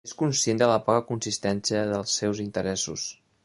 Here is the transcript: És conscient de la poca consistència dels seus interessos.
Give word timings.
És 0.09 0.13
conscient 0.19 0.61
de 0.61 0.69
la 0.71 0.77
poca 0.87 1.03
consistència 1.11 1.85
dels 1.93 2.17
seus 2.23 2.43
interessos. 2.49 3.09